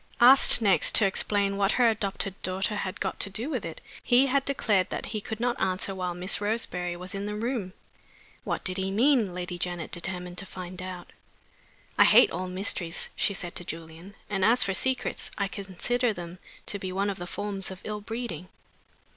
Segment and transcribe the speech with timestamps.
[0.19, 4.25] Asked next to explain what her adopted daughter had got to do with it, he
[4.25, 7.73] had declared that he could not answer while Miss Roseberry was in the room.
[8.43, 9.35] What did he mean?
[9.35, 11.11] Lady Janet determined to find out.
[11.99, 14.15] "I hate all mysteries," she said to Julian.
[14.27, 18.01] "And as for secrets, I consider them to be one of the forms of ill
[18.01, 18.49] breeding.